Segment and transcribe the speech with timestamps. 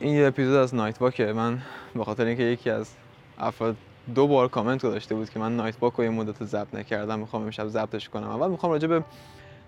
[0.00, 1.62] این یه اپیزود از Night Walk ه من
[1.94, 2.90] به خاطر اینکه یکی از
[3.38, 3.76] افراد
[4.14, 7.42] دو بار کامنت گذاشته بود که من Night Walk رو یه مدت ضبط نکردم می‌خوام
[7.42, 8.28] امشب ضبطش کنم.
[8.28, 9.04] اول می‌خوام راجع به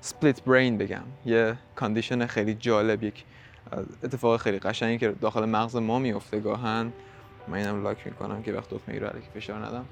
[0.00, 1.04] split brain بگم.
[1.26, 3.24] یه condition خیلی جالب یک
[4.04, 6.92] اتفاق خیلی قشنگی که داخل مغز ما میفته گاهاً.
[7.48, 9.84] من اینم lock می‌کنم که وقت دکمه رو که فشار ندم.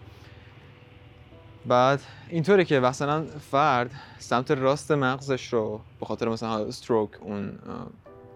[1.66, 7.59] بعد اینطوره که مثلا فرد سمت راست مغزش رو به خاطر مثلا stroke اون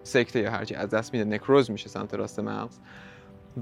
[0.03, 2.79] سکته یا هرچی از دست میده نکروز میشه سمت راست مغز.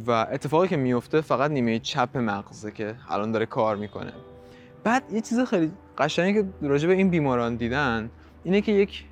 [0.06, 4.12] و اتفاقی که میفته فقط نیمه چپ مغزه که الان داره کار می‌کنه.
[4.84, 8.10] بعد یه چیز خیلی قشنگی که راجع به این بیماران دیدن
[8.44, 9.04] اینه که یک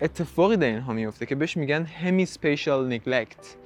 [0.00, 3.56] اتفاقی در اینها میفته که بهش میگن همی سپیشال نیگلکت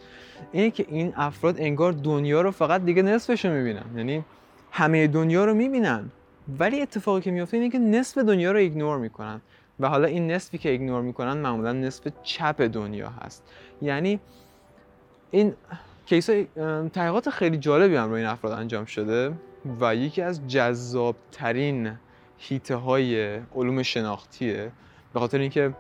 [0.52, 3.84] اینه که این افراد انگار دنیا رو فقط دیگه نصفش رو می‌بینن.
[3.96, 4.24] یعنی
[4.70, 6.10] همه دنیا رو می‌بینن.
[6.58, 9.40] ولی اتفاقی که میفته اینه که نصف دنیا رو ایگنور می‌کنن.
[9.80, 13.44] و حالا این نصفی که ignore می‌کنن معمولا نصف چپ دنیا هست.
[13.82, 14.20] یعنی
[15.30, 15.54] این
[16.06, 16.26] case
[16.92, 19.32] تحقیقات خیلی جالبی هم روی این افراد انجام شده
[19.80, 21.92] و یکی از جذابترین
[22.38, 24.72] حیطه های علوم شناختیه.
[25.14, 25.74] به خاطر اینکه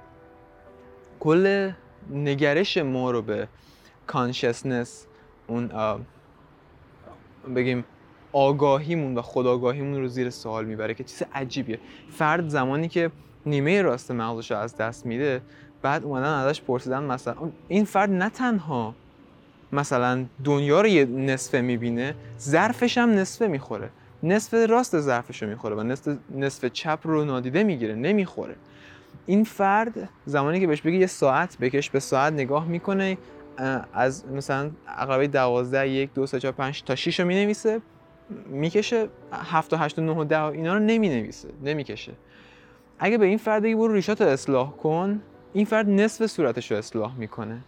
[1.20, 1.72] کل
[2.10, 3.48] نگرش ما رو به
[4.06, 5.06] consciousness
[5.46, 5.70] اون
[7.56, 7.84] بگیم
[8.32, 11.78] آگاهیمون و خودآگاهیمون رو زیر سوال می‌بره که چیز عجیبیه.
[12.10, 13.10] فرد زمانی که
[13.48, 15.40] نیمه راست مغزش از دست میده
[15.82, 17.34] بعد اومدن ازش پرسیدن مثلا
[17.68, 18.94] این فرد نه تنها
[19.72, 23.90] مثلا دنیا رو یه نصفه می‌بینه ظرفش هم نصفه می‌خوره.
[24.22, 28.54] نصف راست ظرفش رو می‌خوره و نصف, نصف چپ رو نادیده می‌گیره نمی‌خوره.
[29.26, 33.18] این فرد زمانی که بهش بگی یه ساعت بکش به ساعت نگاه می‌کنه
[33.92, 37.80] از مثلا عقربه 12 1 2 3 4 5 تا 6 رو می‌نویسه
[38.46, 42.12] می‌کشه 7 و 8 و 9 و 10 اینا رو نمی‌نویسه نمی‌کشه.
[42.98, 45.20] اگه به این فرد بگی برو ریشات اصلاح کن
[45.52, 47.58] این فرد نصف صورتش رو اصلاح می‌کنه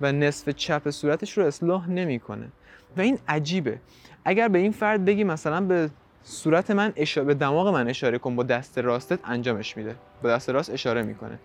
[0.00, 2.48] و نصف چپ صورتش رو اصلاح نمی‌کنه.
[2.96, 3.78] و این عجیبه.
[4.24, 5.90] اگر به این فرد بگی مثلا به
[6.22, 9.94] صورت من اشاره به دماغ من اشاره کن با دست راستت انجامش میده.
[10.22, 11.38] با دست راست اشاره می‌کنه.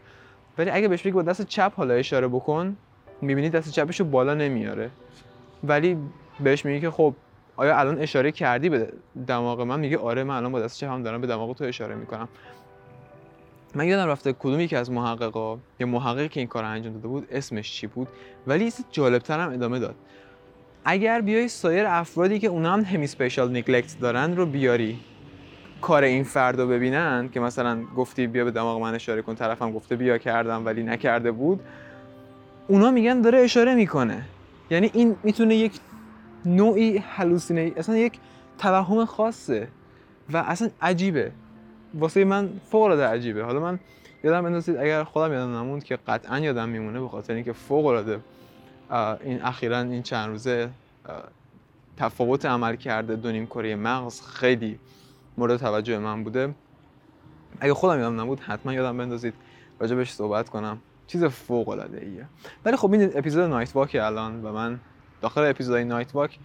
[0.58, 2.78] ولی اگه بهش بگی با دست چپ حالا اشاره بکن
[3.22, 4.90] می‌بینی دست چپش رو بالا نمیاره.
[5.64, 5.98] ولی
[6.40, 7.14] بهش میگی که خب
[7.56, 8.94] آیا الان اشاره کردی به
[9.28, 12.28] دماغ من؟ میگه آره من الان با دست چپم دارم به دماغ تو اشاره می‌کنم.
[13.76, 17.28] من یادم رفته کدوم یکی از محققا یه محققی که این کار انجام داده بود
[17.32, 18.08] اسمش چی بود؟
[18.48, 19.96] ولی چیز جالبتر هم ادامه داد.
[20.86, 25.00] اگر بیای سایر افرادی که اونا هم همی سپیشال نیگلکت دارن رو بیاری
[25.82, 29.72] کار این فرد رو ببینن که مثلا گفتی بیا به دماغ من اشاره کن طرفم
[29.72, 31.60] گفته بیا کردم ولی نکرده بود
[32.68, 34.24] اونا میگن داره اشاره می‌کنه.
[34.70, 35.80] یعنی این می‌تونه یک
[36.46, 38.20] نوعی هلوسینه اصلا یک
[38.58, 39.68] توهم خاصه
[40.34, 41.32] و اصلا عجیبه.
[41.94, 43.44] واسه من فوق العاده عجیبه.
[43.44, 43.80] حالا من
[44.24, 48.20] یادم اندازید اگر خودم یادم نموند که قطعا یادم میمونه به خاطر اینکه فوق العاده
[49.24, 50.70] این اخیرا این چند روزه
[51.98, 54.80] تفاوت عمل کرده دو نیم کره مغز خیلی
[55.38, 56.54] مورد توجه من بوده.
[57.60, 59.34] اگه خودم یادم نبود حتما یادم بندازید
[59.80, 60.78] راجبش صحبت کنم.
[61.08, 62.26] چیز فوق العاده ایه
[62.66, 64.80] ولی خب این اپیزود Night Walk الان و من
[65.22, 66.40] داخل اپیزودهای Night Walk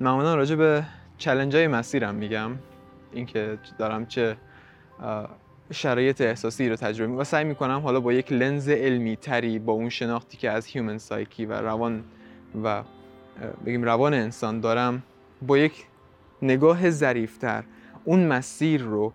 [0.00, 0.84] معمولا راجع به
[1.18, 2.50] challenge های مسیرم میگم.
[3.12, 4.36] اینکه دارم چه
[5.72, 9.88] شرایط احساسی رو تجربه و سعی می‌کنم حالا با یک لنز علمی تری با اون
[9.88, 12.04] شناختی که از human psyche و روان
[12.64, 12.82] و
[13.66, 15.02] بگیم روان انسان دارم
[15.42, 15.86] با یک
[16.42, 17.64] نگاه ظریفتر
[18.04, 19.12] اون مسیر رو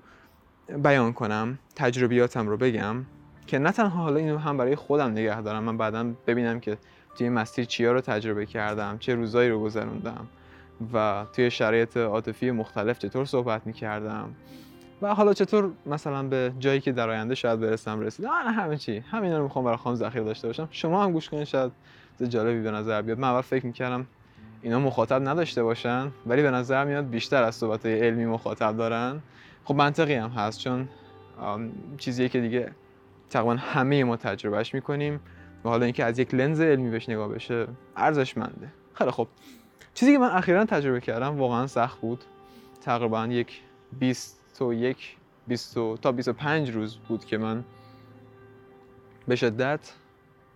[0.83, 3.05] بیان کنم تجربیاتم رو بگم
[3.47, 6.77] که نه تنها حالا اینو هم برای خودم نگه دارم من بعدا ببینم که
[7.17, 10.27] توی مسیر چیا رو تجربه کردم چه روزایی رو گذروندم
[10.93, 14.35] و توی شرایط عاطفی مختلف چطور صحبت می‌کردم.
[15.01, 18.97] و حالا چطور مثلا به جایی که در آینده شاید برسم رسیدم نه همه چی.
[18.97, 20.67] همینا رو می‌خوام برای خودم ذخیره داشته باشم.
[20.71, 21.71] شما هم گوش کنید شاید
[22.29, 23.19] جالبی به نظر بیاد.
[23.19, 24.07] من اول فکر می‌کردم
[24.61, 29.21] اینا مخاطب نداشته باشن ولی به نظر میاد بیشتر از صحبت علمی مخاطب دارن.
[29.63, 30.89] خب منطقی هم هست چون
[31.97, 32.71] چیزیه که دیگه
[33.29, 35.19] تقریبا همه ما تجربهش می‌کنیم
[35.65, 38.71] و حالا اینکه از یک لنز علمی بهش نگاه بشه ارزشمنده.
[38.93, 39.27] خیلی خب
[39.93, 42.23] چیزی که من اخیرا تجربه کردم واقعا سخت بود.
[42.81, 43.61] تقریبا یک
[43.99, 45.17] 20 تا یک
[45.47, 47.63] 20 تا 25 روز بود که من
[49.27, 49.93] به شدت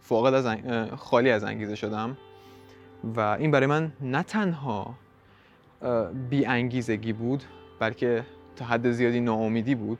[0.02, 0.58] فاقد از
[0.98, 2.18] خالی از انگیزه شدم
[3.16, 4.96] و این برای من نه تنها
[6.30, 7.44] بی انگیزگی بود
[7.80, 8.26] بلکه
[8.56, 10.00] تا حد زیادی ناامیدی بود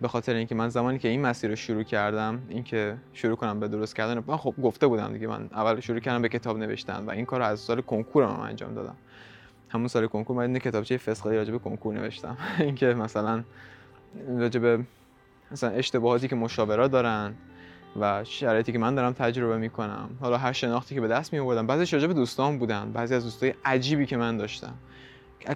[0.00, 3.68] به خاطر اینکه من زمانی که این مسیر رو شروع کردم اینکه شروع کنم به
[3.68, 7.10] درست کردن من خب گفته بودم دیگه من اول شروع کردم به کتاب نوشتن و
[7.10, 8.96] این کار رو از سال کنکور من انجام دادم.
[9.74, 12.36] همون سال کنکور من کتابچه فسقلی راجع به کنکور نوشتم.
[12.60, 13.44] اینکه مثلا
[14.38, 14.84] راجع به
[15.52, 17.34] مثلا اشتباهاتی که مشاورا دارن
[18.00, 20.10] و شرایطی که من دارم تجربه می‌کنم.
[20.20, 23.24] حالا هر شناختی که به دست می آوردم بعضی راجع به دوستان بودن بعضی از
[23.24, 24.74] دوستای عجیبی که من داشتم.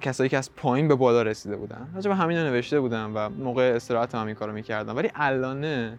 [0.00, 1.88] کسایی که از پایین به بالا رسیده بودن.
[1.94, 4.96] راجع به همینا نوشته بودم و موقع استراحت هم این کارو می‌کردم.
[4.96, 5.92] ولی الان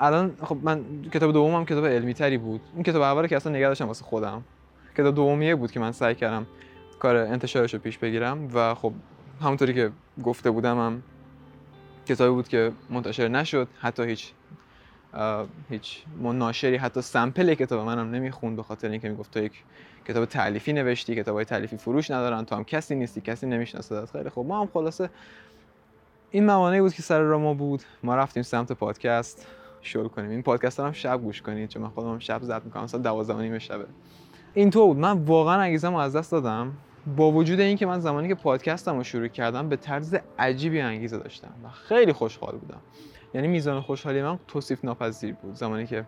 [0.00, 2.60] الان خب من کتاب دومم کتاب علمی تری بود.
[2.74, 4.42] این کتاب اول که اصلا نگه داشتم واسه خودم.
[4.98, 6.46] کتاب دومیه بود که من سعی کردم
[6.98, 8.92] کار انتشارش رو پیش بگیرم و خب
[9.40, 9.90] همونطوری که
[10.24, 11.02] گفته بودم هم
[12.06, 14.32] کتابی بود که منتشر نشد حتی هیچ
[15.70, 19.64] هیچ ناشری حتی سمپل کتاب منم نمی‌خوند به خاطر اینکه می‌گفت تو یک
[20.08, 24.06] کتاب تعلیفی نوشتی کتابای تعلیفی فروش ندارن تو هم کسی نیستی کسی نمی‌شناسه.
[24.06, 25.10] خیلی خب ما هم خلاصه
[26.30, 27.82] این موانعی بود که سر را ما بود.
[28.02, 29.46] ما رفتیم سمت پادکست
[29.82, 30.30] شروع کنیم.
[30.30, 33.58] این پادکست هم شب گوش کنید چون من خودم شب زد می‌کنم مثلا 12 نیم
[33.58, 33.86] شبه.
[34.54, 34.96] اینطور بود.
[34.96, 36.72] من واقعا انگیزم از دست دادم.
[37.16, 41.50] با وجود اینکه من زمانی که پادکستم رو شروع کردم به طرز عجیبی انگیزه داشتم
[41.64, 42.80] و خیلی خوشحال بودم.
[43.34, 45.54] یعنی میزان خوشحالی من توصیف ناپذیر بود.
[45.54, 46.04] زمانی که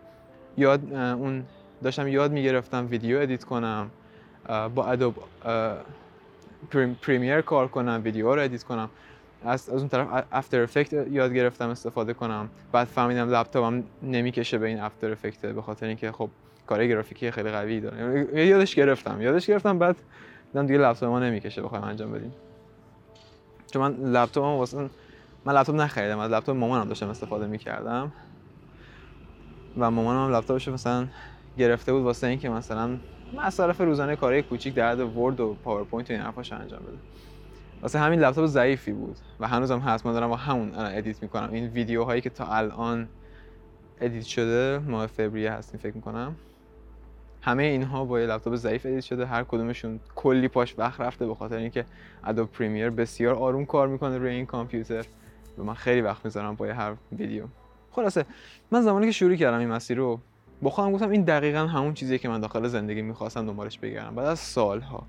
[0.57, 1.43] یاد اون
[1.83, 3.89] داشتم یاد می‌گرفتم ویدیو edit کنم
[4.75, 5.15] با Adobe
[7.01, 8.89] Premiere کار کنم ویدیو رو edit کنم.
[9.45, 12.49] از, از اون طرف After Effect یاد گرفتم استفاده کنم.
[12.71, 16.29] بعد فهمیدم لپتاپم نمی‌کشه به این After Effect به خاطر اینکه خب
[16.67, 18.47] کار گرافیکی خیلی قوی داره.
[18.47, 19.79] یادش گرفتم یادش گرفتم.
[19.79, 19.95] بعد
[20.53, 22.35] دیدم دیگه لپتاپ ما نمی‌کشه بخوایم انجام بدیم.
[23.73, 24.89] چون من لپتاپم واسه
[25.45, 28.13] من لپتاپ نخریدم از لپتاپ مامانم داشتم استفاده می‌کردم.
[29.77, 31.07] و مامانم لپتاپش مثلا
[31.57, 32.97] گرفته بود واسه اینکه مثلا
[33.33, 36.97] مصارف روزانه کارهای کوچیک در حد Word و PowerPoint و این حرفاش انجام بده.
[37.81, 40.05] واسه همین لپتاپ ضعیفی بود و هنوزم هست.
[40.05, 41.53] من دارم با همون edit می‌کنم.
[41.53, 43.09] این ویدیوهایی که تا الان
[44.01, 46.35] ادیت شده ماه فوریه هستیم فکر می‌کنم.
[47.41, 51.35] همه اینها با یه لپتاپ ضعیف ادیت شده هر کدومشون کلی پاش وقت رفته به
[51.35, 51.85] خاطر اینکه
[52.23, 55.05] Adobe Premiere بسیار آروم کار می‌کنه روی این کامپیوتر
[55.57, 57.43] و من خیلی وقت می‌ذارم با هر ویدیو.
[57.91, 58.25] خلاصه
[58.71, 60.19] من زمانی که شروع کردم این مسیر رو
[60.61, 64.15] با خودم گفتم این دقیقا همون چیزیه که من داخل زندگی می‌خواستم دنبالش بگردم.
[64.15, 65.07] بعد از سالها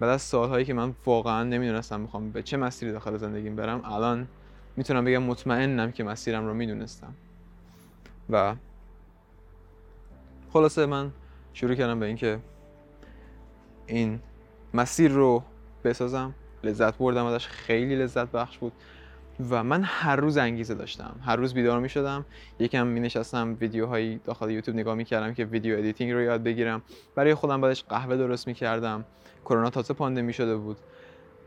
[0.00, 4.28] بعد از سالهایی که من واقعا نمی‌دونستم می‌خوام به چه مسیری داخل زندگیم برم الان
[4.76, 7.14] می‌تونم بگم مطمئنم که مسیرم رو می‌دونستم.
[8.30, 8.54] و
[10.52, 11.10] خلاصه من
[11.54, 12.38] شروع کردم به اینکه
[13.86, 14.20] این
[14.74, 15.42] مسیر رو
[15.84, 16.34] بسازم.
[16.64, 18.72] لذت بردم ازش خیلی لذت بخش بود
[19.50, 21.14] و من هر روز انگیزه داشتم.
[21.24, 22.24] هر روز بیدار می شدم.
[22.58, 26.82] یکم می نشستم ویدیوهایی داخل یوتیوب نگاه می کردم که video editing رو یاد بگیرم.
[27.14, 29.04] برای خودم بعدش قهوه درست می کردم.
[29.44, 30.76] کرونا تازه پاندمی شده بود؟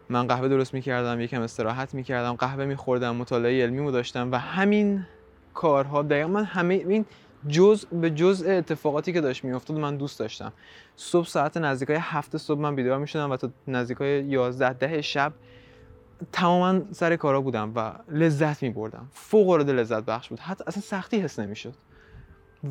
[0.10, 3.92] من قهوه درست می کردم یکم استراحت می کردم قهوه می خوردم مطالعه علمی مو
[3.92, 5.06] داشتم و همین
[5.54, 7.06] کارها دقیقا من همه این
[7.48, 10.54] جز به جزء اتفاقاتی که داشت میافتاد من دوست داشتم.
[10.96, 15.34] صبح ساعت نزدیکای هفت صبح من بیدار می شدم و تا نزدیکای 11 ده شب
[16.32, 20.40] تماما سر کارا بودم و لذت می بردم فوق العاده لذت بخش بود.
[20.40, 21.74] حتی اصلا سختی حس نمی‌شد.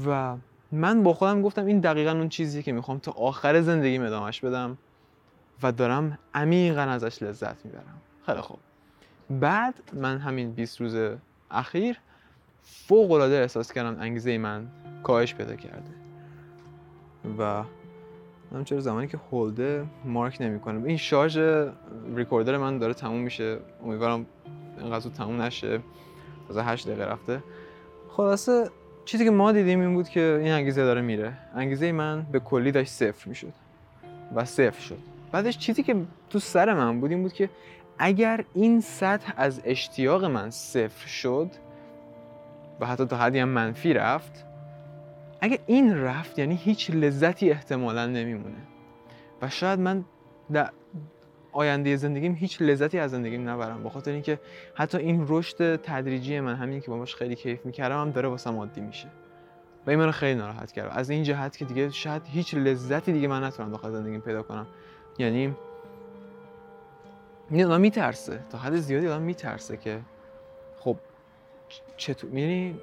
[0.07, 0.37] و
[0.73, 4.79] من با خودم گفتم این دقیقا اون چیزی که می‌خوام تا آخر زندگی ادامش بدم
[5.63, 8.01] و دارم عمیقا ازش لذت می‌برم.
[8.27, 8.59] خیلی خوب.
[9.31, 10.97] بعد من همین 20 روز
[11.51, 11.99] اخیر
[12.65, 14.67] فوق العاده احساس کردم انگیزه من
[15.03, 15.91] کاهش پیدا کرده.
[17.39, 17.65] و
[18.53, 20.89] من چرا زمانی که هولده مارک نمی‌کنه.
[20.89, 21.39] این شارژ
[22.17, 23.59] ریکوردر من داره تموم میشه.
[23.85, 24.27] امیدوارم
[24.79, 25.81] اینقدر تموم نشه.
[26.51, 27.43] از 8 دقیقه رفته.
[28.09, 28.71] خلاصه
[29.05, 31.33] چیزی که ما دیدیم این بود که این انگیزه داره میره.
[31.55, 33.53] انگیزه من به کلی داشت صفر می‌شد
[34.35, 34.99] و صفر شد.
[35.33, 35.97] بعدش چیزی که
[36.31, 37.51] تو سر من بود این بود که
[37.99, 41.51] اگر این سطح از اشتیاق من صفر شد
[42.81, 44.45] و حتی تا حدی هم منفی رفت.
[45.41, 48.63] اگه این رفت یعنی هیچ لذتی احتمالا نمیمونه.
[49.43, 50.05] و شاید من
[50.53, 50.71] در
[51.53, 54.41] آینده زندگیم هیچ لذتی از زندگیم نبرم به خاطر اینکه
[54.75, 58.81] حتی این رشد تدریجی من همین که باش خیلی کیف می‌کردم هم داره واسم عادی
[58.81, 59.09] میشه.
[59.87, 60.91] و این منو خیلی ناراحت کرد.
[60.95, 64.67] از این جهت که دیگه شاید هیچ لذتی دیگه من نتونم داخل زندگیم پیدا کنم.
[65.19, 65.55] یعنی
[67.51, 68.41] این میترسه.
[68.51, 70.01] تا حد زیادی آدم میترسه که
[71.97, 72.75] چطور یعنی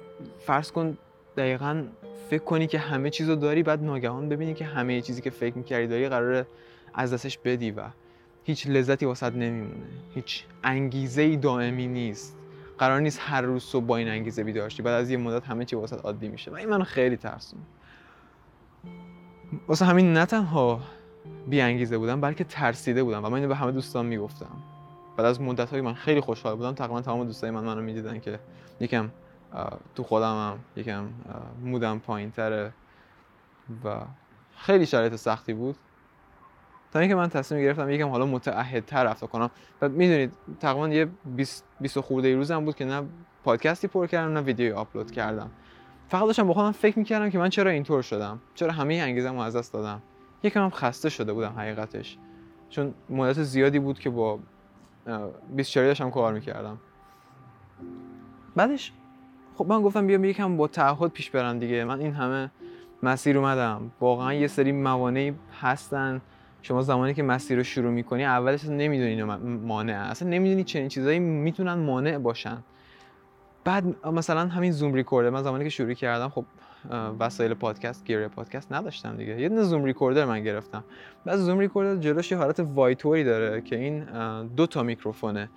[0.46, 0.98] فرض کن
[1.36, 1.84] دقیقا
[2.30, 5.58] فکر کنی که همه چیز رو داری بعد ناگهان ببینی که همه چیزی که فکر
[5.58, 6.46] می‌کردی داری قراره
[6.94, 7.82] از دستش بدی و
[8.44, 9.86] هیچ لذتی واسط نمیمونه.
[10.14, 12.36] هیچ انگیزه ای دائمی نیست.
[12.78, 15.76] قرار نیست هر روز صبح با این انگیزه بیدار بعد از یه مدت همه چی
[15.76, 16.50] واسط عادی میشه.
[16.50, 17.60] و این منو خیلی ترسون
[19.68, 20.80] واسه همین نه تنها
[21.48, 24.56] بی انگیزه بودم بلکه ترسیده بودم و من اینو به همه دوستان می‌گفتم.
[25.22, 28.38] بعد از مدت های من خیلی خوشحال بودم تقریبا تمام دوستای من منو می‌دیدن که
[28.80, 29.10] یکم
[29.94, 31.08] تو خودمم یکم
[31.64, 32.72] مودم پایین تره
[33.84, 33.96] و
[34.56, 35.76] خیلی شرایط سختی بود.
[36.92, 39.50] تا اینکه من تصمیم گرفتم یکم حالا متعهدتر رفتار کنم.
[39.82, 43.02] و می‌دونید تقریبا یه 20 20 خورده روزم بود که نه
[43.44, 45.50] پادکستی پر کردم نه ویدیوی آپلود کردم.
[46.08, 49.56] فقط داشتم با خودم فکر می‌کردم که من چرا اینطور شدم؟ چرا همه انگیزم از
[49.56, 50.02] دست دادم؟
[50.42, 52.18] یکم هم خسته شده بودم حقیقتش.
[52.70, 54.38] چون مدت زیادی بود که با
[55.56, 56.78] 24 داشتم کار می‌کردم.
[58.56, 58.92] بعدش
[59.56, 61.84] خب من گفتم بیام یکم با تعهد پیش برم دیگه.
[61.84, 62.50] من این همه
[63.02, 63.90] مسیر اومدم.
[64.00, 66.20] واقعا یه سری موانعی هستن.
[66.62, 71.74] شما زمانی که مسیر رو شروع می‌کنی اولش نمی‌دونی مانع اصلا نمی‌دونی چنین چیزایی می‌تونن
[71.74, 72.58] مانع باشن.
[73.64, 76.44] بعد مثلا همین Zoom recorder من زمانی که شروع کردم خب
[77.20, 79.40] وسایل پادکست gear پادکست نداشتم دیگه.
[79.40, 80.84] یه دونه Zoom recorder من گرفتم.
[81.24, 84.04] بعد Zoom recorder جلوش یه حالت وای‌طوری داره که این
[84.46, 85.50] دو تا میکروفونه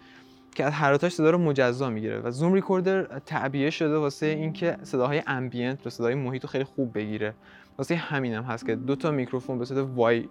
[0.56, 5.24] که از هر صدا رو مجزا می‌گیره و Zoom recorder تعبیه شده واسه اینکه صداهای
[5.28, 7.34] ambient و صدای محیط رو خیلی خوب بگیره.
[7.78, 10.30] واسه همینم هست که دو تا میکروفون به صورت وای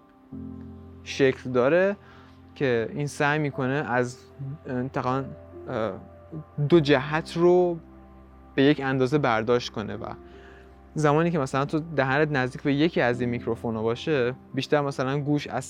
[1.03, 1.97] شکل داره
[2.55, 4.17] که این سعی می‌کنه از
[4.93, 5.23] تقریبا
[6.69, 7.79] دو جهت رو
[8.55, 10.05] به یک اندازه برداشت کنه و
[10.97, 15.47] زمانی که مثلا تو دهنت نزدیک به یکی از این میکروفون باشه بیشتر مثلا گوش
[15.47, 15.65] از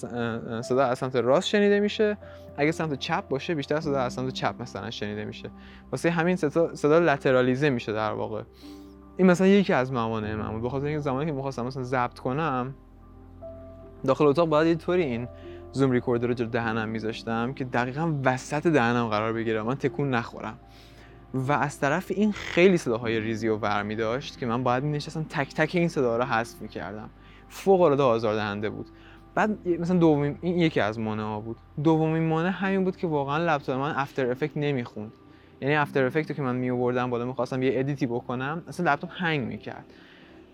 [0.62, 2.17] صدا از سمت راست شنیده میشه.
[2.57, 5.50] اگه سمت چپ باشه بیشتر صدا از سمت چپ مثلا شنیده میشه.
[5.91, 8.43] واسه همین صدا صدا لترالیزه میشه در واقع.
[9.17, 10.62] این مثلا یکی از موانع من بود.
[10.63, 12.75] بخاطر اینکه زمانی که می‌خواستم مثلا ضبط کنم
[14.05, 15.27] داخل اتاق باید یه طوری این
[15.75, 19.63] زوم ریکوردر رو جلو دهنم میذاشتم که دقیقا وسط دهنم قرار بگیره.
[19.63, 20.60] من تکون نخورم.
[21.34, 25.53] و از طرف این خیلی صداهای ریزی و ورمی داشت که من باید نشستم تک
[25.53, 27.10] تک این صدا رو حذف می کردم
[27.50, 28.86] فوق العاده آزاردهنده بود.
[29.36, 31.58] بعد مثلا دومین این یکی از مانع بود.
[31.84, 35.12] دومین مانع همین بود که واقعا لپتاپ من افتر افکت نمی‌خوند.
[35.62, 39.48] یعنی After Effect که من می آوردم بالا می‌خواستم یه ادیتی بکنم اصلا لپتاپ هنگ
[39.48, 39.86] می‌کرد.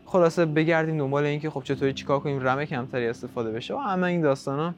[0.06, 4.22] خلاصه بگردیم دنبال اینکه خب چطوری چیکار کنیم رم کمتری استفاده بشه و همه این
[4.22, 4.74] داستانا.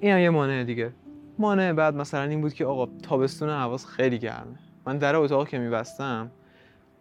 [0.00, 0.92] این هم یه مانع دیگه.
[1.38, 4.58] مانع بعد مثلا این بود که آقا تابستون هوا خیلی گرمه.
[4.86, 6.30] من در اتاق که میبستم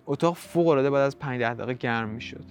[0.06, 2.44] اتاق فوق العاده بعد از 5 دقیقه گرم می‌شد.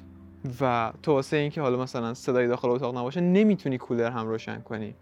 [0.60, 4.94] و تو واسه اینکه حالا مثلا صدای داخل اتاق نباشه نمی‌تونی کولر هم روشن کنی.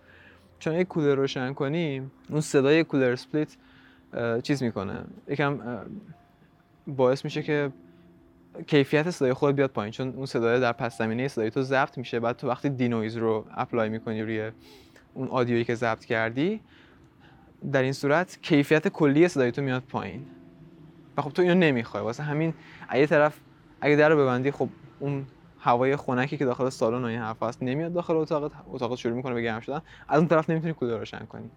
[0.59, 3.57] چون اگه کولر روشن کنی اون صدای کولر split
[4.43, 5.05] چیز می‌کنه.
[5.29, 5.61] یکم
[6.87, 7.71] باعث میشه که
[8.67, 9.91] کیفیت صدای خود بیاد پایین.
[9.91, 13.47] چون اون صدای در پس زمینه صدای تو ضبط میشه بعد تو وقتی denoise رو
[13.57, 14.51] apply می‌کنی روی
[15.15, 16.61] اون audio یی که ضبط کردی
[17.73, 20.27] در این صورت کیفیت کلی صدای تو میاد پایین.
[21.17, 22.03] و خب تو اینو نمی‌خوای.
[22.03, 22.55] واسه همین
[22.89, 23.41] اگه طرف
[23.81, 24.69] اگه در رو ببندی خب
[25.01, 25.27] اون
[25.59, 28.53] هوای خنکی که داخل سالن و این حرف هست نمیاد داخل اتاقت.
[28.73, 29.83] اتاقت شروع می‌کنه به گرم شدن.
[30.09, 31.51] از اون طرف نمی‌تونی کولر روشن کنی.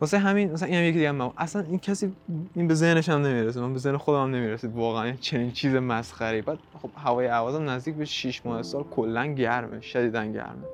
[0.00, 2.12] واسه همین مثلا این هم یکی دیگه هم اصلا این کسی
[2.54, 3.60] این به ذهنش هم نمی‌رسه.
[3.60, 7.94] من به ذهن خودم هم نمی‌رسید واقعا چنین چیز مسخره بعد خب هوای عوازم نزدیک
[7.94, 9.80] به 6 ماه سال کلا گرمه.
[9.80, 10.64] شدیدا گرمه.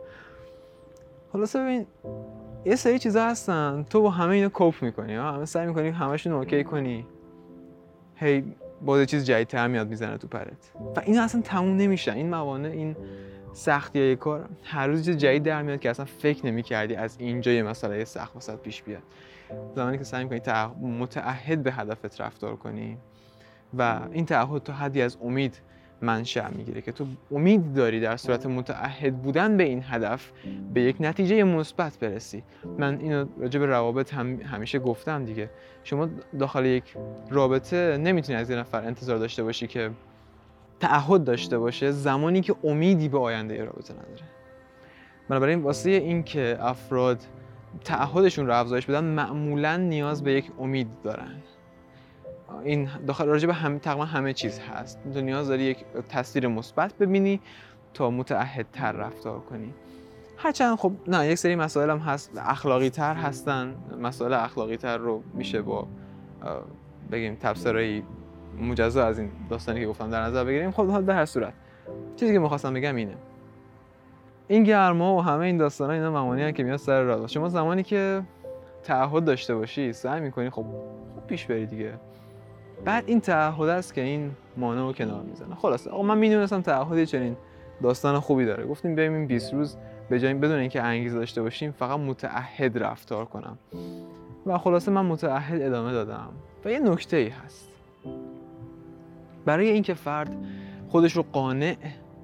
[1.33, 1.87] خلاصه ببین
[2.65, 3.87] یه سری چیزا هستن.
[3.91, 7.07] تو با همه اینا کوپ می‌کنی ها همه سعی می‌کنی همشون اوکی کنی.
[8.17, 8.45] هی
[8.83, 10.73] باز چیز جدیدتر میاد می‌زنه تو پرت.
[10.97, 12.97] و اینا اصلا تموم نمیشن این موانع این
[13.53, 14.49] سختی های کار.
[14.63, 18.35] هر روز چیز جدید در میاد که اصلا فکر نمی‌کردی از اینجا یه مسئله سخت
[18.35, 19.03] واسه پیش بیاد.
[19.77, 20.41] زمانی که سعی می‌کنی
[20.83, 22.99] متعهد به هدفت رفتار کنی
[23.79, 25.61] و این تعهد تو حدی از امید
[26.03, 30.33] منشأ می‌گیره که تو امید داری در صورت متعهد بودن به این هدف
[30.75, 32.43] به یک نتیجه مثبت برسی.
[32.79, 35.51] من اینو راجع به روابط هم همیشه گفتم دیگه.
[35.85, 36.97] شما داخل یک
[37.31, 39.91] رابطه نمی‌تونی از یه نفر انتظار داشته باشی که
[40.81, 44.23] تعهد داشته باشه زمانی که امیدی به آینده رابطه نداره.
[45.29, 47.21] بنابراین واسه اینکه افراد
[47.85, 51.35] تعهدشون رو افزایش بدن معمولا نیاز به یک امید دارن.
[52.65, 54.99] این داخل راجع به هم تقریبا همه چیز هست.
[55.15, 57.41] تو نیاز داری یک تصویر مثبت ببینی
[57.95, 59.75] تا متعهد تر رفتار کنی.
[60.37, 63.75] هرچند خب نه یک سری مسائل هم هست اخلاقی تر هستن.
[64.01, 65.87] مسائل اخلاقی تر رو میشه با
[67.13, 68.03] بگیم تفسیرهای
[68.61, 70.71] مجزا از این داستانی که گفتم در نظر بگیریم.
[70.71, 71.53] خب در هر صورت
[72.17, 73.15] چیزی که می‌خواستم بگم اینه.
[74.49, 77.27] این گرما و همه این داستان ها اینا ممانی که میاد سر راه.
[77.27, 78.23] شما زمانی که
[78.83, 80.67] تعهد داشته باشی سعی می‌کنی خب
[81.15, 81.93] خوب پیش بری دیگه.
[82.85, 85.55] بعد این تعهد است که این مانع رو کنار می‌زنه.
[85.55, 87.37] خلاصه آقا من می‌دونستم تعهدی چنین
[87.83, 88.67] داستان خوبی داره.
[88.67, 89.77] گفتیم بریم این 20 روز
[90.09, 93.59] به جای بدون اینکه انگیزه داشته باشیم فقط متعهد رفتار کنم.
[94.47, 96.29] و خلاصه من متعهد ادامه دادم.
[96.65, 97.69] و یه نکته ای هست.
[99.45, 100.37] برای اینکه فرد
[100.89, 101.77] خودش رو قانع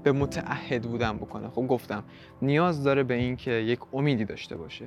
[0.02, 1.48] به متعهد بودن بکنه.
[1.48, 2.04] خب گفتم
[2.42, 4.86] نیاز داره به اینکه یک امیدی داشته باشه.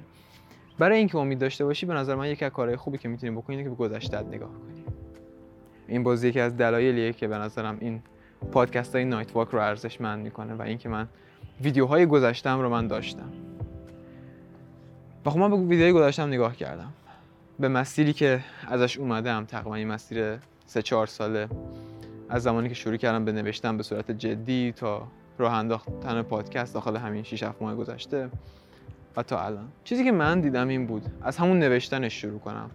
[0.80, 3.63] برای اینکه امید داشته باشی به نظر من یکی از کارهای خوبی که می‌تونی بکنی
[3.63, 4.84] که به گذشتت نگاه کنی
[5.91, 8.01] این بازی یکی از دلایلیه که به نظرم این
[8.51, 11.07] پادکست های نایت واک رو ارزشمند می‌کنه و اینکه من
[11.62, 13.31] ویدیوهای گذشتم رو من داشتم.
[15.25, 16.93] و خب من به ویدیوهای گذشتم نگاه کردم.
[17.60, 21.48] به مسیری که ازش اومدم تقریبا این مسیر سه چهار ساله
[22.29, 25.07] از زمانی که شروع کردم به نوشتن به صورت جدی تا
[25.38, 28.29] راه انداختن پادکست داخل همین 6 7 ماه گذشته
[29.17, 29.67] و تا الان.
[29.83, 32.69] چیزی که من دیدم این بود از همون نوشتنش شروع کنم.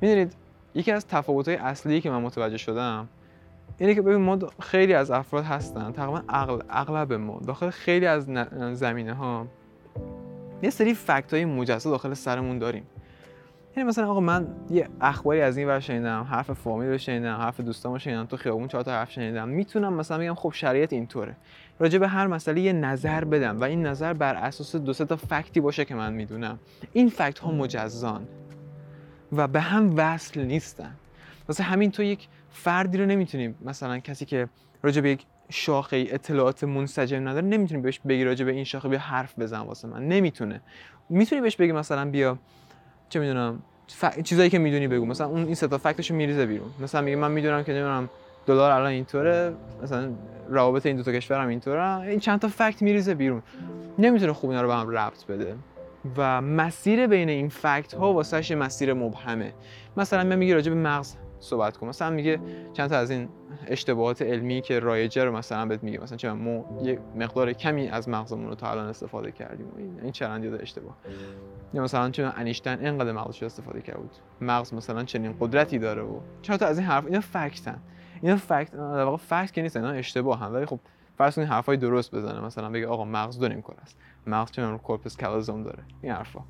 [0.00, 0.43] می‌دونید
[0.74, 3.08] یکی از تفاوت‌های اصلی که من متوجه شدم
[3.78, 6.22] اینه که ببین ما خیلی از افراد هستن تقریبا
[6.70, 8.26] اغلب ما داخل خیلی از
[8.72, 9.46] زمینه ها
[10.62, 12.86] یه سری فکت های مجزا داخل سرمون داریم.
[13.76, 17.60] یعنی مثلا آقا من یه اخباری از این ور شنیدم حرف فامیل رو شنیدم حرف
[17.60, 21.36] دوستامو شنیدم تو خیابون چهار تا حرف شنیدم می‌تونم مثلا بگم خب شرایط اینطوره.
[21.78, 25.60] راجع به هر مسئله یه نظر بدم و این نظر بر اساس دو تا فکتی
[25.60, 26.58] باشه که من می‌دونم.
[26.92, 28.26] این فکت ها مجزان.
[29.36, 30.94] و به هم وصل نیستن.
[31.48, 34.48] واسه همین تو یک فردی رو نمی‌تونی مثلا کسی که
[34.82, 38.98] راجع به یک شاخه اطلاعات منسجم نداره نمی‌تونی بهش بگی راجع به این شاخه بیا
[38.98, 40.08] حرف بزن واسه من.
[40.08, 40.60] نمی‌تونه.
[41.08, 42.38] می‌تونی بهش بگی مثلا بیا
[43.08, 44.20] چه می‌دونم ف...
[44.20, 45.06] چیزایی که می‌دونی بگو.
[45.06, 46.70] مثلا اون این سه تا فکتشو میریزه بیرون.
[46.80, 48.10] مثلا میگه من می‌دونم که نمی‌دونم
[48.46, 50.10] دلار الان اینطوره مثلا
[50.48, 52.00] روابط این دو تا کشور هم اینطوره.
[52.00, 53.42] این چند تا فکت میریزه بیرون.
[53.98, 55.54] نمی‌تونه خوب اینا رو به هم ربط بده.
[56.16, 59.54] و مسیر بین این فکت ها واسه مسیر مبهمه.
[59.96, 62.40] مثلا من میگه راجع به مغز صحبت کن مثلا میگه
[62.72, 63.28] چند تا از این
[63.66, 66.02] اشتباهات علمی که رایجه رو مثلا بهت میگه.
[66.02, 69.66] مثلا چه ما یه مقدار کمی از مغزمون رو تا الان استفاده کردیم
[70.02, 70.96] این چرندی داره اشتباه.
[71.74, 76.20] یا مثلا چون انیشتن اینقدر مغزش استفاده کرده بود مغز مثلا چنین قدرتی داره و
[76.42, 77.78] چند تا از این حرف اینا فکتن
[78.22, 80.80] اینا فکت در واقع فکت که نیست اینا اشتباه هم ولی خب
[81.18, 82.40] فرض کنید حرفای درست بزنه.
[82.40, 83.98] مثلا بگه آقا مغز دو کار است.
[84.26, 85.82] مغز چون کورپس کالوزوم داره.
[86.02, 86.40] این حرفا.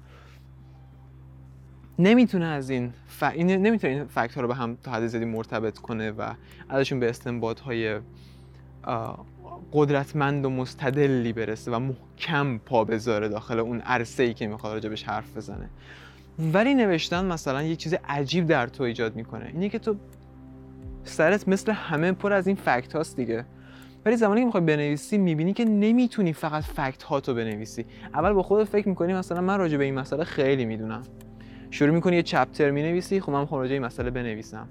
[1.99, 3.23] نمی‌تونه از این ف...
[3.23, 6.35] نمی‌تونه این فکت رو به هم تا حد زیادی مرتبط کنه و
[6.69, 8.01] ازشون به استنباط های
[9.73, 15.05] قدرتمند و مستدلی برسه و محکم پا بذاره داخل اون عرصه ای که می‌خواد راجبش
[15.05, 15.71] حرف بزنه.
[16.39, 19.47] ولی نوشتن مثلا یه چیز عجیب در تو ایجاد می‌کنه.
[19.47, 19.97] اینه که تو
[21.05, 23.45] سرت مثل همه پر از این فکت هاست دیگه.
[24.05, 27.85] ولی زمانی که می‌خوای بنویسی می‌بینی که نمی‌تونی فقط فکت ها تو بنویسی.
[28.15, 31.03] اول با خودت فکر می‌کنی مثلا من راجع به این مسئله خیلی می‌دونم.
[31.71, 34.69] شروع می‌کنی یه چپتر می‌نویسی خب من خب این مسئله بنویسم.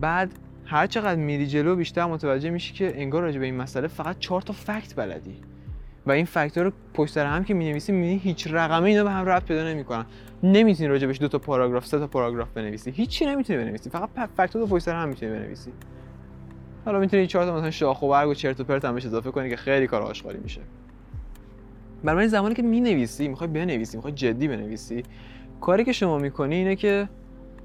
[0.00, 0.32] بعد
[0.64, 4.42] هر چقدر میری جلو بیشتر متوجه میشی که انگار راجع به این مسئله فقط چهار
[4.42, 5.40] تا فکت بلدی.
[6.06, 9.44] و این فکت رو پشت هم که می‌نویسی می‌بینی هیچ رقمه اینا به هم ربط
[9.44, 10.06] پیدا نمی‌کنن.
[10.42, 12.90] نمی‌تونی راجع بهش دو تا پاراگراف سه تا پاراگراف بنویسی.
[12.90, 13.90] هیچی نمی‌تونی بنویسی.
[13.90, 15.72] فقط فکت رو پشت هم می‌تونی بنویسی.
[16.84, 19.30] حالا می‌تونی چهار تا مثلا شاخ و برگ و چرت و پرت هم بهش اضافه
[19.30, 20.60] کنی که خیلی کار آشغالی میشه.
[22.04, 25.02] برای زمانی که می‌نویسی می‌خوای بنویسی می‌خوای جدی بنویسی
[25.60, 27.08] کاری که شما می‌کنی اینه که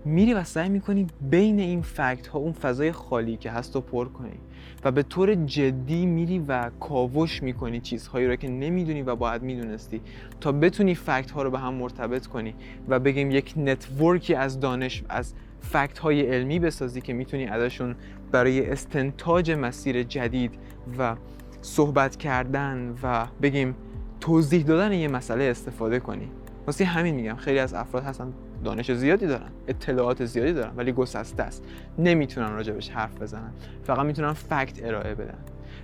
[0.05, 4.08] میری و سعی می‌کنی بین این فکت ها اون فضای خالی که هست رو پر
[4.08, 4.39] کنی
[4.84, 10.01] و به طور جدی میری و کاوش می‌کنی چیزهایی رو که نمی‌دونی و باید می‌دونستی
[10.41, 12.55] تا بتونی فکت ها رو به هم مرتبط کنی
[12.88, 17.95] و بگیم یک نتورکی از دانش از فکت های علمی بسازی که می‌تونی ازشون
[18.32, 20.52] برای استنتاج مسیر جدید
[21.00, 21.15] و
[21.62, 23.76] صحبت کردن و بگیم
[24.22, 26.32] توضیح دادن یه مسئله استفاده کنی.
[26.67, 31.43] واسه همین میگم خیلی از افراد هستن دانش زیادی دارن اطلاعات زیادی دارن ولی گسسته
[31.43, 31.63] است.
[31.98, 33.52] نمی‌تونن راجبش حرف بزنن.
[33.84, 35.38] فقط می‌تونن فکت ارائه بدن.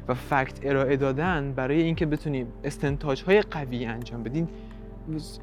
[0.07, 4.47] و فکت ارائه دادن برای اینکه بتونی استنتاج های قوی انجام بدین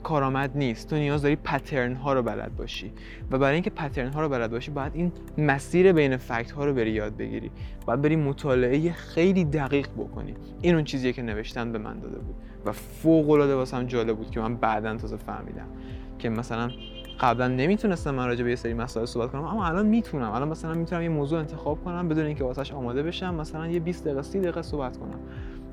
[0.02, 0.90] کارآمد نیست.
[0.90, 2.92] تو نیاز داری پترن ها رو بلد باشی.
[3.30, 6.74] و برای اینکه پترن ها رو بلد باشی باید این مسیر بین فکت ها رو
[6.74, 7.50] بری یاد بگیری.
[7.86, 10.34] باید بری مطالعه خیلی دقیق بکنی.
[10.60, 12.34] این اون چیزیه که نوشتن به من داده بود.
[12.66, 15.66] و فوق العاده واسم جالب بود که من بعدا تازه فهمیدم
[16.18, 16.70] که مثلا
[17.20, 20.30] قبلا نمی‌تونستم من راجع به یه سری مسائل صحبت کنم اما الان می‌تونم.
[20.30, 24.04] الان مثلا می‌تونم یه موضوع انتخاب کنم بدون اینکه واسش آماده بشم مثلا یه 20
[24.04, 25.20] دقیقه 30 دقیقه صحبت کنم.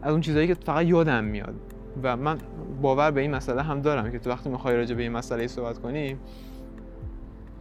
[0.01, 1.55] از اون چیزایی که فقط یادم میاد.
[2.03, 2.37] و من
[2.81, 5.79] باور به این مسئله هم دارم که تو وقتی می‌خوای راجع به این مسئله صحبت
[5.79, 6.17] کنی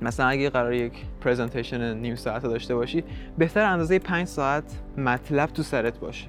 [0.03, 3.05] مثلا اگه قرار یک پرزنتیشن نیم ساعت داشته باشی
[3.38, 4.64] بهتر اندازه 5 ساعت
[4.97, 6.29] مطلب تو سرت باشه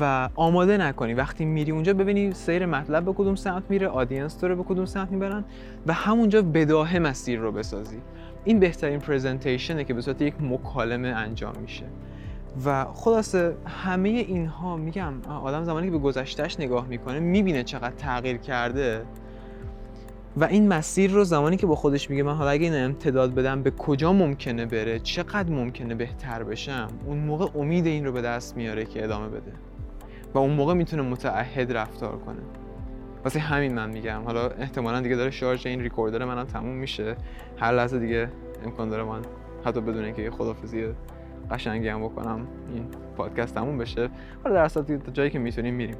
[0.00, 1.14] و آماده نکنی.
[1.14, 4.84] وقتی میری اونجا ببینی سیر مطلب به کدوم سمت میره آدینس تو رو به کدوم
[4.84, 5.44] سمت می‌برن
[5.86, 7.98] و همونجا بداهه مسیر رو بسازی.
[8.44, 11.84] این بهترین پرزنتیشنه که به صورت یک مکالمه انجام میشه.
[12.64, 15.14] و خلاصه همه اینها میگم
[15.44, 19.02] آدم زمانی که به گذشتهش نگاه می‌کنه می‌بینه چقدر تغییر کرده.
[20.36, 23.62] و این مسیر رو زمانی که با خودش میگه من حالا اگه این امتداد بدم
[23.62, 28.56] به کجا ممکنه بره چقدر ممکنه بهتر بشم اون موقع امید این رو به دست
[28.56, 29.52] میاره که ادامه بده.
[30.34, 32.40] و اون موقع می‌تونه متعهد رفتار کنه.
[33.24, 37.16] واسه همین من میگم حالا احتمالا دیگه داره شارژ این ریکوردر منم تموم میشه.
[37.56, 38.28] هر لحظه دیگه
[38.64, 39.20] امکان داره من
[39.64, 40.84] حتی بدون اینکه خدافزی
[41.50, 42.46] قشنگی هم بکنم.
[42.74, 42.84] این
[43.16, 44.08] پادکست تموم بشه.
[44.44, 45.96] حالا در اصل جایی که می‌تونیم میریم.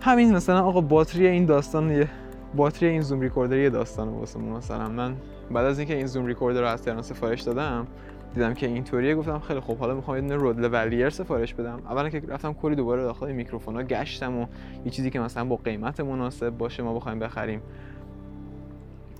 [0.00, 2.08] همین مثلا آقا باتری این داستان
[2.56, 4.88] باتری این زوم ریکوردر یه داستان واسه مثلا.
[4.88, 5.16] من
[5.50, 7.86] بعد از اینکه این زوم ریکوردر رو از تهران سفارش دادم
[8.34, 11.78] دیدم که اینطوریه گفتم خیلی خوب حالا می‌خوام یه دونه رود لولیر سفارش بدم.
[11.90, 14.46] اولا که رفتم کلی دوباره داخل میکروفونا گشتم و
[14.84, 17.60] یه چیزی که مثلا با قیمت مناسب باشه ما بخوایم بخریم.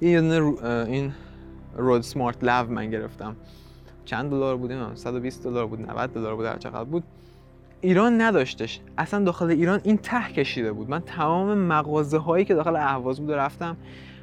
[0.00, 1.12] یه دونه این
[1.76, 3.36] رود سمارت لو من گرفتم.
[4.04, 7.04] چند دلار بود 120 دلار بود 90 دلار بود هر چقدر بود.
[7.80, 8.80] ایران نداشتش.
[8.98, 10.90] اصلا داخل ایران این ته کشیده بود.
[10.90, 13.76] من تمام مغازه هایی که داخل اهواز بود رفتم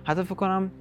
[0.03, 0.71] حتی فکر کنم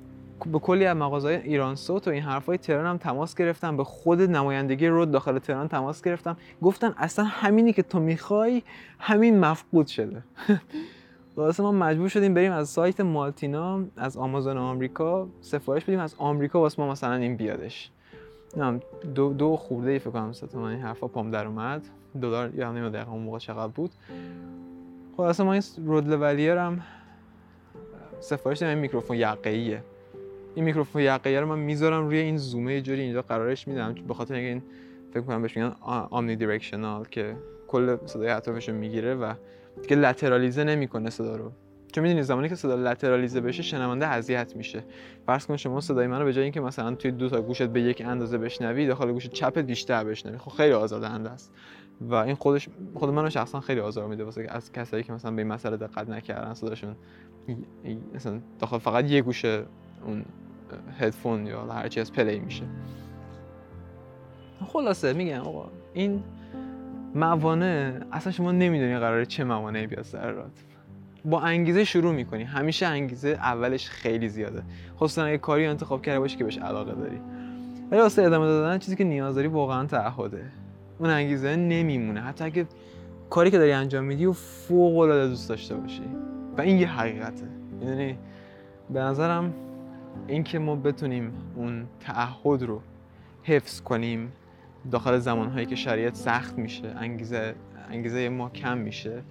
[0.53, 3.77] به کلی از مغازه ایران سوت و این حرفای تهران هم تماس گرفتم.
[3.77, 6.37] به خود نمایندگی رود داخل تهران تماس گرفتم.
[6.63, 8.63] گفتن اصلا همینی که تو می‌خوای
[8.99, 10.23] همین مفقود شده.
[11.37, 16.01] واسه ما مجبور شدیم بریم از سایت مالتینا از آمازون آمریکا سفارش بدیم.
[16.01, 17.91] از آمریکا واسه ما مثلا این بیادش.
[19.15, 21.87] دو دو خورده ای فکر کنم من این حرفا پام در اومد.
[22.23, 23.91] دلار یا نمی‌دونم دقیقا اون موقع چقدر بود.
[25.17, 26.81] خلاص ما این Rode Lavalier هم
[28.21, 29.85] سفارش این میکروفون یقه‌ایه.
[30.55, 33.95] این میکروفون یقه‌ای رو من می‌ذارم روی این زومه یه جوری اینجا قرارش میدم.
[34.09, 34.63] به خاطر اینکه این
[35.11, 35.73] فکر کنم بهش میگن
[36.11, 37.37] omnidirectional که
[37.69, 39.35] کل صدای اطرافش رو می‌گیره و
[39.83, 41.53] دیگه lateralize نمی‌کنه صدا رو.
[41.91, 44.85] چون می‌دونی زمانی که صدا lateralize بشه شنونده اذیت میشه.
[45.27, 48.03] فرض کن شما صدای منو به جای اینکه مثلا توی دو تا گوشت به یک
[48.07, 50.39] اندازه بشنوی داخل گوش چپت بیشتر بشنوی.
[50.39, 51.53] خب خیلی آزاردهنده است
[52.01, 55.43] و این خودش خود منو شخصا خیلی آزار میده واسه از کسایی که مثلا به
[55.43, 56.97] این مسئله دقت نکردن صداشون
[58.15, 59.65] مثلا داخل فقط یه گوشه
[60.05, 60.25] اون
[60.99, 62.65] هدفون یا هر چی از پلی میشه.
[64.67, 66.23] خلاصه میگم آقا این
[67.15, 70.33] موانع اصلا شما نمی‌دونی قراره چه موانعی بیاد سر
[71.25, 72.43] با انگیزه شروع می‌کنی.
[72.43, 74.63] همیشه انگیزه اولش خیلی زیاده.
[74.97, 77.21] خصوصا اگه کاری انتخاب کرده باشی که بهش علاقه داری.
[77.91, 80.45] ولی واسه ادامه دادن چیزی که نیاز داری واقعا تعهده.
[80.99, 82.21] اون انگیزه نمیمونه.
[82.21, 82.67] حتی اگه
[83.31, 86.03] کاری که داری انجام میدی و فوق العاده دوست داشته باشی.
[86.59, 87.47] و این یه حقیقته.
[87.81, 88.19] می‌دونی
[88.91, 89.55] به نظرم
[90.29, 92.81] اینکه ما بتونیم اون تعهد رو
[93.43, 94.33] حفظ کنیم
[94.91, 97.55] داخل زمانهایی که شریعت سخت میشه انگیزه
[97.91, 99.23] انگیزه ما کم میشه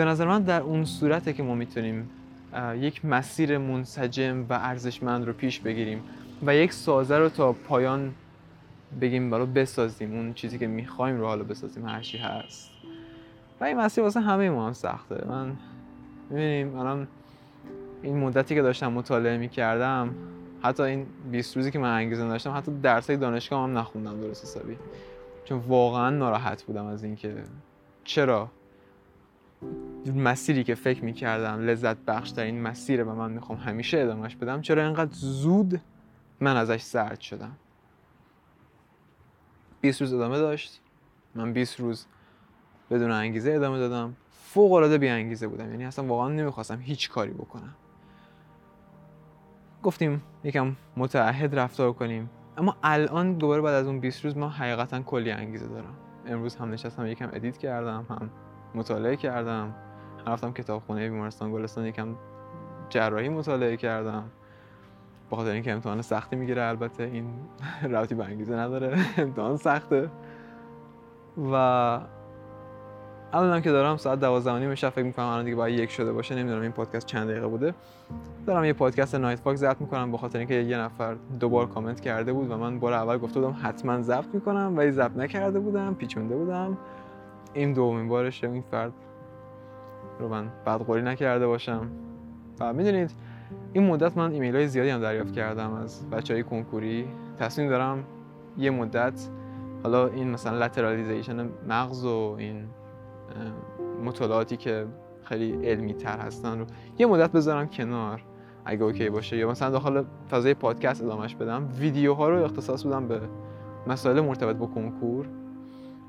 [0.00, 2.10] به نظر من در اون صورته که ما می‌تونیم
[2.76, 6.02] یک مسیر منسجم و ارزشمند رو پیش بگیریم
[6.46, 8.14] و یک سازه رو تا پایان
[9.00, 12.70] بگیم برای بسازیم اون چیزی که می‌خوایم رو حالا بسازیم هر چی هست.
[13.60, 15.24] و این مسیر واسه همه ما هم سخته.
[15.28, 15.56] من
[16.30, 17.08] می‌بینیم الان
[18.02, 20.14] این مدتی که داشتم مطالعه می‌کردم
[20.62, 24.76] حتی این 20 روزی که من انگیزه داشتم حتی درسای دانشگاه هم نخوندم درست حسابی.
[25.44, 27.34] چون واقعا ناراحت بودم از اینکه
[28.04, 28.48] چرا
[30.14, 34.60] مسیری که فکر می‌کردم لذت بخش در این مسیر و من می‌خوام همیشه ادامهش بدم
[34.60, 35.80] چرا اینقدر زود
[36.40, 37.56] من ازش سرد شدم؟
[39.80, 40.80] 20 روز ادامه داشت.
[41.34, 42.06] من 20 روز
[42.90, 44.16] بدون انگیزه ادامه دادم.
[44.30, 45.70] فوق العاده بی انگیزه بودم.
[45.70, 47.74] یعنی اصلا واقعا نمی‌خواستم هیچ کاری بکنم.
[49.82, 52.30] گفتیم یکم متعهد رفتار کنیم.
[52.56, 55.94] اما الان دوباره بعد از اون 20 روز ما حقیقتا کلی انگیزه دارم.
[56.26, 58.30] امروز هم نشستم یکم ادیت کردم هم
[58.74, 59.74] مطالعه کردم.
[60.26, 62.08] رفتم کتابخونه بیمارستان گلستان یکم
[62.88, 64.24] جراحی مطالعه کردم.
[65.30, 67.26] با خاطر اینکه امتحان سختی می‌گیره البته این
[67.92, 68.98] رابطی به انگیزه نداره.
[69.18, 70.10] امتحان سخته.
[71.52, 71.54] و
[73.32, 76.34] الانم که دارم ساعت 12 نیم شب فکر می‌کنم الان دیگه باید یک شده باشه.
[76.34, 77.74] نمی‌دونم این پادکست چند دقیقه بوده.
[78.46, 80.12] دارم یه پادکست night fuck ضبط می‌کنم.
[80.12, 83.56] به خاطر اینکه یه نفر دوبار کامنت کرده بود و من بار اول گفته بودم
[83.62, 86.78] حتما ضبط می‌کنم ولی ضبط نکرده بودم پیچونده بودم.
[87.54, 88.92] این دومین بارشه این فرد
[90.18, 91.90] رو من بدقولی نکرده باشم.
[92.60, 93.10] و می‌دونید
[93.72, 97.08] این مدت من ایمیل های زیادی هم دریافت کردم از بچه های کنکوری.
[97.38, 98.04] تصمیم دارم
[98.58, 99.28] یه مدت
[99.82, 102.64] حالا این مثلا lateralization مغز و این
[104.04, 104.86] مطالعاتی که
[105.24, 106.66] خیلی علمی تر هستن رو
[106.98, 108.24] یه مدت بذارم کنار.
[108.64, 113.20] اگه اوکی باشه یا مثلا داخل فضای پادکست ادامهش بدم ویدیوها رو اختصاص بدم به
[113.86, 115.26] مسائل مرتبط با کنکور.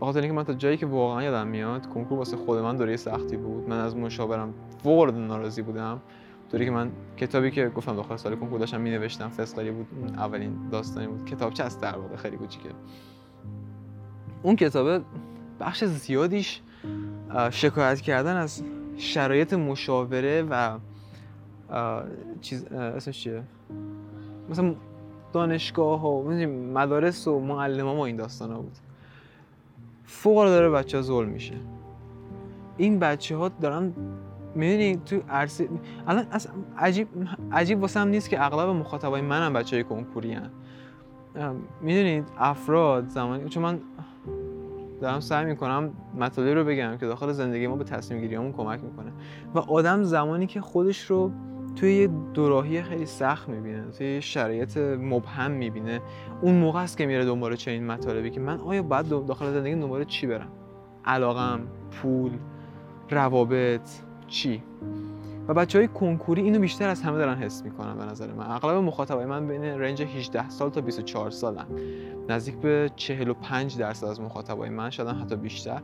[0.02, 2.98] به خاطر اینکه من تا جایی که واقعا یادم میاد کنکور واسه خود من دوره
[2.98, 3.70] سختی بود.
[3.70, 6.02] من از مشاورم فوق ناراضی بودم.
[6.52, 9.88] طوری که من کتابی که گفتم داخل سال کنکور داشتم مینوشتم فسقلی بود.
[10.18, 11.26] اولین داستانی بود.
[11.26, 12.70] کتابچه است در واقع خیلی کوچیکه.
[14.44, 15.02] اون کتابه
[15.60, 16.62] بخش زیادیش
[17.52, 18.64] شکایت کردن از
[18.98, 20.78] شرایط مشاوره و
[22.42, 23.44] چیز اسمش چیه؟
[24.50, 24.76] مثلا
[25.34, 26.32] دانشگاه و
[26.74, 28.78] مدارس و معلم ها این داستان ها بود.
[30.12, 31.56] فوق داره بچه ها ظلم میشه
[32.78, 33.94] این بچه ها دارن
[34.56, 35.70] می‌دونی تو عرصه
[36.08, 36.26] الان
[36.78, 37.08] عجیب
[37.52, 40.50] عجیب واسه هم نیست که اغلب مخاطبای منم بچه های کنکوری هن.
[41.82, 43.80] می‌دونید افراد زمانی چون من
[45.02, 49.12] دارم سعی می‌کنم مطالبی رو بگم که داخل زندگی ما به تصمیم گیریامون کمک می‌کنه
[49.56, 51.32] و آدم زمانی که خودش رو
[51.76, 56.02] توی یه دوراهی خیلی سخت می‌بینه توی یه شرایط مبهم می‌بینه.
[56.42, 60.04] اون موقع است که میره دنبال چنین مطالبی که من آیا باید داخل زندگی دنبال
[60.04, 60.52] چی برم؟
[61.06, 62.32] علاقم پول
[63.10, 63.90] روابط
[64.28, 64.64] چی؟
[65.48, 68.52] و بچه های کنکوری اینو بیشتر از همه دارن حس می‌کنن به نظر من.
[68.52, 71.66] اغلب مخاطبای من بین رنج 18 سال تا 24 سالن.
[72.30, 75.82] نزدیک به 45 درصد از مخاطبای من شدن حتی بیشتر.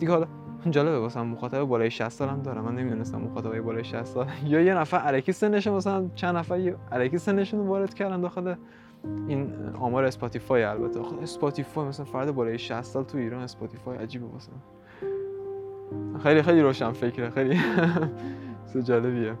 [0.00, 0.26] دیگه حالا
[0.70, 2.64] جالبه واسم مخاطب بالای 60 سال هم دارم.
[2.64, 7.18] من نمی‌دونستم مخاطبای بالای 60 سال یا یه نفر الکی سنش مثلا چند نفر الکی
[7.18, 8.54] سنشون وارد کردن داخل
[9.28, 11.02] این آمار Spotify البته.
[11.02, 14.52] خب Spotify مثلا فرد بالای 60 سال تو ایران Spotify عجیبه واسم
[16.22, 17.60] خیلی خیلی روشن فکره خیلی
[18.88, 19.34] جالبیه.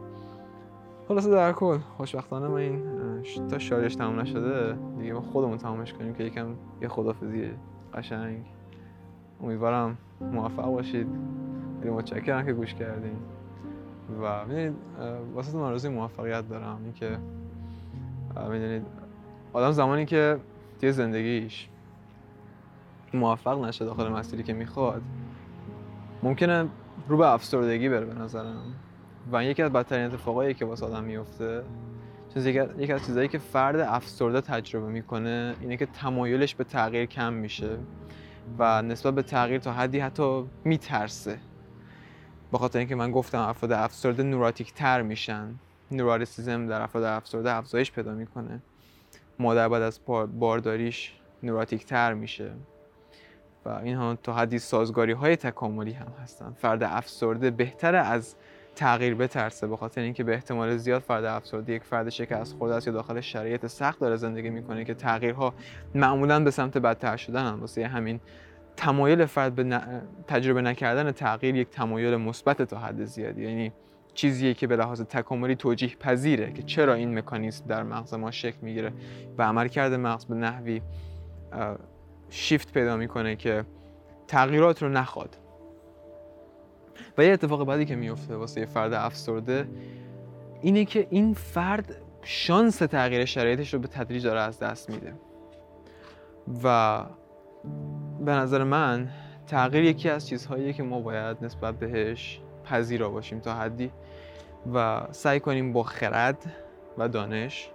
[1.08, 2.82] خلاصه در کل خوشبختانه ما این
[3.50, 6.46] تا شاریش تمام نشده دیگه ما خودمون تمامش کنیم که یکم
[6.82, 7.50] یه خدافزی
[7.94, 8.44] قشنگ.
[9.42, 11.06] امیدوارم موفق باشید.
[11.80, 13.16] خیلی متشکرم که گوش کردین.
[14.22, 14.72] و می‌دونید
[15.34, 16.78] واسه من روزی موفقیت دارم.
[16.84, 17.18] اینکه
[18.50, 18.82] می‌دونید
[19.52, 20.36] آدم زمانی که
[20.80, 21.68] توی زندگیش
[23.14, 25.02] موفق نشه داخل مسیری که می‌خواد
[26.22, 26.68] ممکنه
[27.08, 28.74] رو به افسردگی بره به نظرم.
[29.32, 31.62] و یکی از بدترین اتفاقایی که واسه آدم میفته
[32.34, 32.46] چون
[32.78, 37.78] یکی از چیزایی که فرد افسرده تجربه می‌کنه اینه که تمایلش به تغییر کم میشه.
[38.58, 41.38] و نسبت به تغییر تا حدی حتی میترسه.
[42.52, 45.54] به خاطر اینکه من گفتم افراد افسرده نوراتیک تر میشن.
[45.90, 48.62] نوراریسیزم در افراد افسرده افزایش پیدا می‌کنه.
[49.38, 50.00] مادر بعد از
[50.38, 52.52] بارداریش نوراتیک تر میشه.
[53.64, 56.52] و اینها تا حدی سازگاری های تکاملی هم هستن.
[56.52, 58.36] فرد افسرده بهتره از
[58.74, 62.86] تغییر بترسه به خاطر اینکه به احتمال زیاد فرد افسرده یک فرد شکست خورده است
[62.86, 65.54] یا داخل شرایط سخت داره زندگی می‌کنه که تغییرها
[65.94, 67.60] معمولا به سمت بدتر شدن هم.
[67.60, 68.20] واسه همین
[68.76, 69.80] تمایل فرد به
[70.26, 73.42] تجربه نکردن تغییر یک تمایل مثبت تا حد زیادی.
[73.42, 73.72] یعنی
[74.14, 78.56] چیزیه که به لحاظ تکاملی توجیه پذیره که چرا این مکانیزم در مغز ما شکل
[78.62, 78.92] می‌گیره
[79.38, 80.82] و عمل کرده مغز به نحوی
[82.30, 83.64] شیفت پیدا می‌کنه که
[84.28, 85.36] تغییرات رو نخواد.
[87.18, 89.68] و یه اتفاق بعدی که میفته واسه یه فرد افسرده
[90.62, 95.14] اینه که این فرد شانس تغییر شرایطش رو به تدریج داره از دست میده.
[96.64, 97.00] و
[98.24, 99.08] به نظر من
[99.46, 103.90] تغییر یکی از چیزهاییه که ما باید نسبت بهش پذیرا باشیم تا حدی
[104.74, 106.52] و سعی کنیم با خرد
[106.98, 107.70] و دانش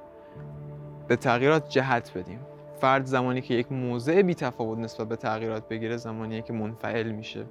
[1.08, 2.40] به تغییرات جهت بدیم.
[2.82, 7.46] فرد زمانی که یک موضع بی تفاوت نسبت به تغییرات بگیره زمانیه که منفعل میشه.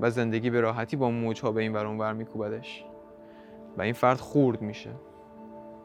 [0.00, 2.84] و زندگی به راحتی با موجها به این ور میکوبدش.
[3.78, 4.90] و این فرد خورد میشه.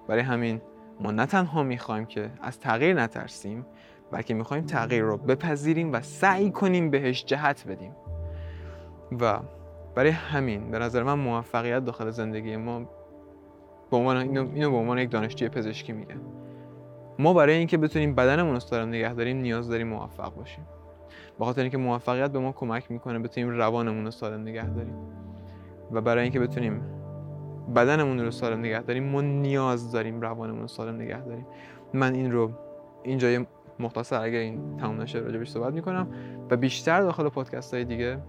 [0.08, 0.62] برای همین
[1.00, 3.66] ما نه تنها می‌خوایم که از تغییر نترسیم
[4.12, 7.96] بلکه می‌خوایم تغییر رو بپذیریم و سعی کنیم بهش جهت بدیم.
[9.20, 9.40] و
[9.96, 12.80] برای همین به نظر من موفقیت داخل زندگی ما
[13.92, 16.16] به عنوان اینو, به عنوان یک دانشجوی پزشکی میگه.
[17.20, 20.66] ما برای اینکه بتونیم بدنمون رو سالم نگه داریم نیاز داریم موفق باشیم.
[21.40, 24.96] به خاطر اینکه موفقیت به ما کمک می‌کنه بتونیم روانمون رو سالم نگه داریم.
[25.92, 26.82] و برای اینکه بتونیم
[27.76, 31.46] بدنمون رو سالم نگه داریم ما نیاز داریم روانمون رو سالم نگه داریم.
[31.94, 32.52] من این رو
[33.04, 33.46] اینجا
[33.80, 36.08] مختصر اگر این تمام نشه راجبش صحبت می‌کنم
[36.50, 38.20] و بیشتر داخل پادکست های دیگه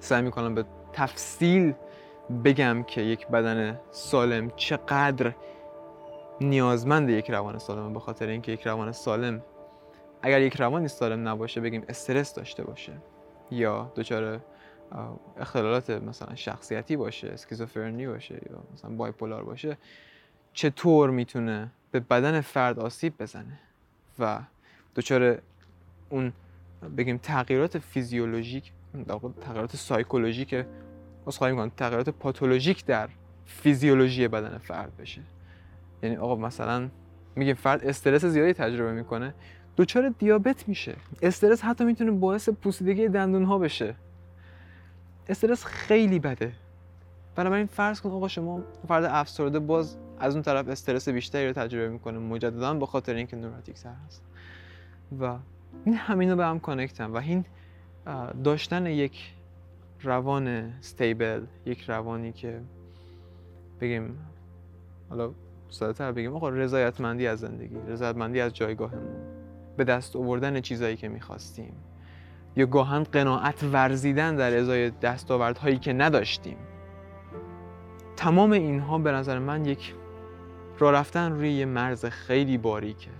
[0.00, 1.74] سعی می‌کنم به تفصیل
[2.44, 5.32] بگم که یک بدن سالم چقدر
[6.40, 7.92] نیازمند یک روان سالمه.
[7.92, 9.42] به خاطر اینکه یک روان سالم
[10.22, 12.92] اگر یک روانی سالم نباشه بگیم استرس داشته باشه
[13.50, 14.40] یا دچار
[15.36, 19.76] اختلالات مثلا شخصیتی باشه اسکیزوفرنی باشه یا مثلا بایپولار باشه
[20.52, 23.58] چطور می‌تونه به بدن فرد آسیب بزنه
[24.18, 24.38] و
[24.96, 25.38] دچار
[26.10, 26.32] اون
[26.96, 28.72] بگیم تغییرات فیزیولوژیک
[29.40, 30.64] تغییرات سایکولوژیک
[31.26, 33.08] خواهیم کنم تغییرات پاتولوژیک در
[33.46, 35.22] فیزیولوژی بدن فرد بشه.
[36.02, 36.88] یعنی آقا مثلا
[37.36, 39.34] میگیم فرد استرس زیادی تجربه می‌کنه
[39.78, 40.96] دچار دیابت میشه.
[41.22, 43.94] استرس حتی می‌تونه باعث پوسیدگی دندون ها بشه.
[45.28, 46.52] استرس خیلی بده.
[47.36, 51.88] بنابراین فرض کن آقا شما فرد افسرده باز از اون طرف استرس بیشتری رو تجربه
[51.88, 52.18] می‌کنه.
[52.18, 54.22] مجددا به خاطر اینکه نوراتیک سر هست.
[55.20, 55.36] و
[55.84, 57.44] این همینو به هم کانکتن و این
[58.44, 59.32] داشتن یک
[60.02, 62.60] روان استیبل یک روانی که
[63.80, 64.18] بگیم
[65.10, 65.30] حالا
[65.70, 69.27] ساده بگیم آقا رضایتمندی از زندگی رضایتمندی از جایگاهمون.
[69.78, 71.72] به دست آوردن چیزایی که می‌خواستیم.
[72.56, 76.56] یا گاهن قناعت ورزیدن در ازای دستاوردهایی که نداشتیم.
[78.16, 79.94] تمام اینها به نظر من یک
[80.78, 83.10] راه رفتن روی یه مرز خیلی باریکه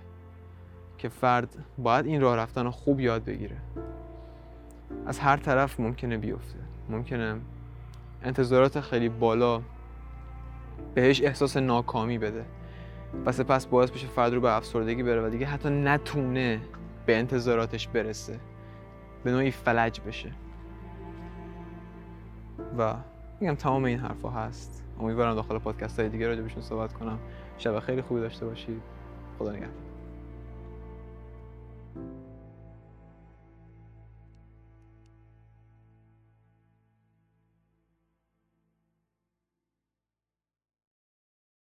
[0.98, 3.56] که فرد باید این راه رفتن رو خوب یاد بگیره.
[5.06, 6.58] از هر طرف ممکنه بیفته.
[6.88, 7.36] ممکنه
[8.22, 9.62] انتظارات خیلی بالا
[10.94, 12.44] بهش احساس ناکامی بده.
[13.26, 16.60] و سپس باعث بشه فرد رو به افسردگی بره و دیگه حتی نتونه
[17.06, 18.40] به انتظاراتش برسه.
[19.24, 20.32] به نوعی فلج بشه.
[22.78, 22.94] و
[23.40, 24.84] میگم تمام این حرفا هست.
[25.00, 27.18] امیدوارم داخل پادکست های دیگه راجع بهشون صحبت کنم.
[27.58, 28.82] شب خیلی خوبی داشته باشید.
[29.38, 29.88] خدا نگهدار.